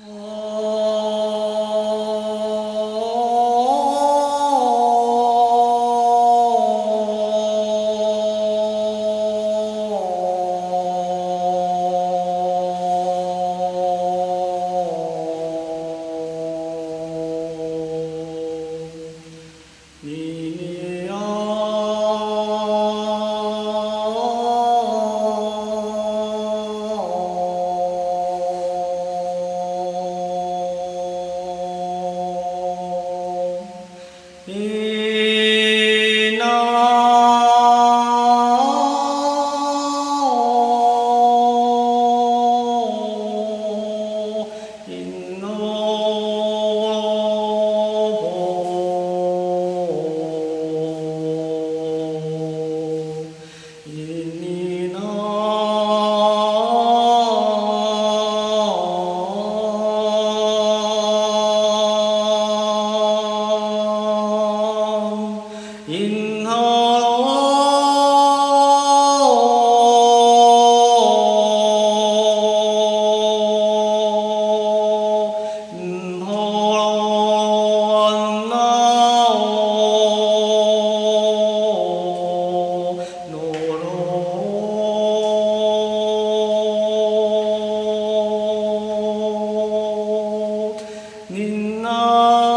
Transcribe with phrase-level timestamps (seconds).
[0.00, 0.37] Oh.
[54.24, 54.57] menino.
[92.08, 92.48] 하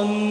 [0.00, 0.29] on